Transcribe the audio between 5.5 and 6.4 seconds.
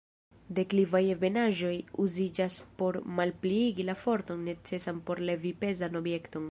pezan objekton.